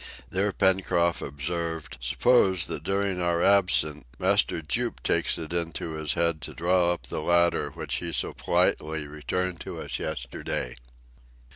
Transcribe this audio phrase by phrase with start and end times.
[0.31, 6.41] There Pencroft observed, "Suppose, that during our absence, Master Jup takes it into his head
[6.41, 10.75] to draw up the ladder which he so politely returned to us yesterday?"